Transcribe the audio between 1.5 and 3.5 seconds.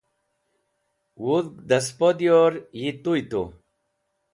da spo diyor yi tuy tu